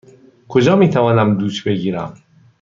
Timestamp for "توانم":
0.89-1.37